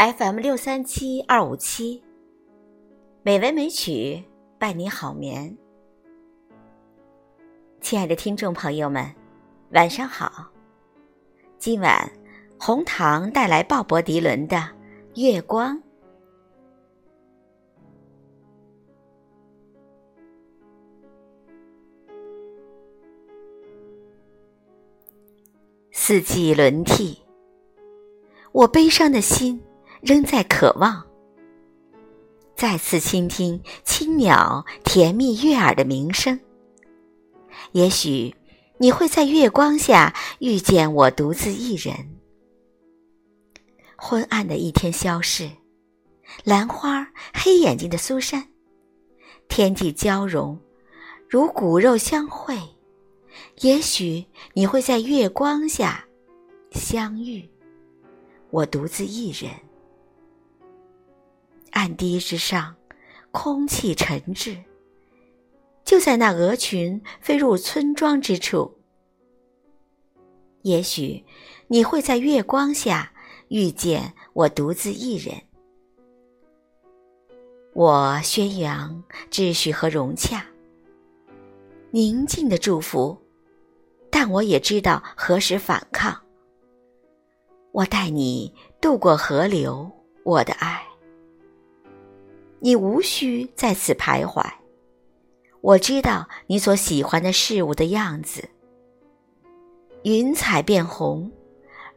[0.00, 2.02] FM 六三七二五七，
[3.22, 4.24] 美文美曲
[4.58, 5.54] 伴你好眠。
[7.82, 9.14] 亲爱的听众朋友们，
[9.72, 10.50] 晚上好。
[11.58, 12.10] 今晚
[12.58, 14.56] 红糖带来鲍勃迪伦的
[15.16, 15.76] 《月光》。
[25.92, 27.18] 四季轮替，
[28.52, 29.62] 我悲伤的心
[30.00, 31.04] 仍在渴望
[32.56, 36.38] 再次倾听青鸟甜蜜悦耳的鸣声。
[37.72, 38.34] 也许
[38.78, 41.94] 你会在月光下遇见我独自一人。
[43.96, 45.50] 昏暗的一天消逝，
[46.44, 48.48] 兰花黑眼睛的苏珊，
[49.48, 50.58] 天地交融，
[51.28, 52.58] 如骨肉相会。
[53.60, 56.04] 也许你会在月光下
[56.72, 57.48] 相遇，
[58.50, 59.50] 我独自一人。
[61.80, 62.76] 岸堤之上，
[63.30, 64.54] 空气沉滞。
[65.82, 68.76] 就在那鹅群飞入村庄之处，
[70.60, 71.24] 也许
[71.68, 73.10] 你会在月光下
[73.48, 75.34] 遇见我独自一人。
[77.72, 80.44] 我宣扬秩序和融洽。
[81.92, 83.16] 宁静的祝福，
[84.10, 86.14] 但我也知道何时反抗。
[87.72, 89.90] 我带你渡过河流，
[90.24, 90.84] 我的爱，
[92.60, 94.44] 你无需在此徘徊。
[95.60, 98.48] 我知道你所喜欢的事物的样子。
[100.04, 101.30] 云彩变红，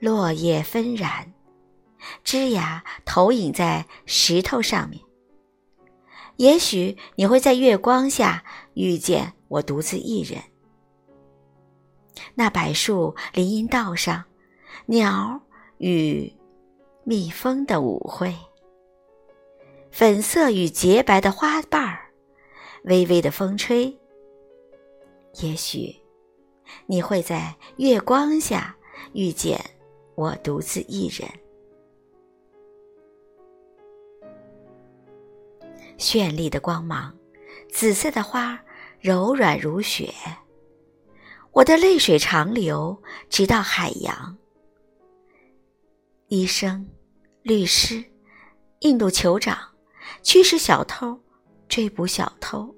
[0.00, 1.32] 落叶纷然，
[2.24, 5.00] 枝桠投影在石头上面。
[6.36, 8.42] 也许你会在月光下
[8.74, 9.34] 遇见。
[9.48, 10.42] 我独自一人。
[12.34, 14.24] 那柏树林荫道上，
[14.86, 15.38] 鸟
[15.76, 16.32] 与
[17.04, 18.34] 蜜蜂的舞会。
[19.92, 22.10] 粉色与洁白的花瓣儿，
[22.84, 23.96] 微微的风吹。
[25.42, 25.94] 也许，
[26.86, 28.74] 你会在月光下
[29.12, 29.62] 遇见
[30.14, 31.28] 我独自一人。
[35.98, 37.14] 绚丽的光芒，
[37.70, 38.58] 紫色的花。
[39.00, 40.14] 柔软如雪，
[41.50, 44.38] 我的泪水长流，直到海洋。
[46.28, 46.88] 医生、
[47.42, 48.04] 律师、
[48.78, 49.71] 印度酋长，
[50.22, 51.18] 驱使小偷，
[51.68, 52.74] 追捕小偷。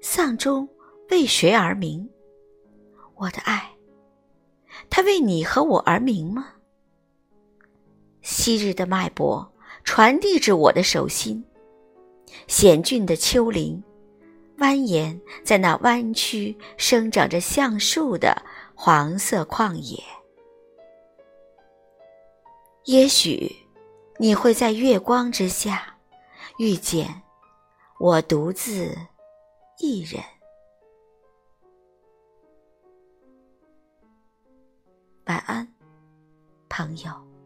[0.00, 0.68] 丧钟
[1.10, 2.08] 为谁而鸣？
[3.16, 3.70] 我的爱，
[4.88, 6.52] 它为你和我而鸣吗？
[8.22, 9.52] 昔日的脉搏
[9.84, 11.44] 传递至我的手心，
[12.46, 13.82] 险峻的丘陵。
[14.58, 18.42] 蜿蜒在那弯曲生长着橡树的
[18.74, 20.02] 黄色旷野，
[22.86, 23.54] 也许
[24.18, 25.87] 你会在月光之下
[26.58, 27.06] 遇见
[28.00, 28.92] 我独自
[29.78, 30.20] 一人。
[35.26, 35.72] 晚安，
[36.68, 37.37] 朋友。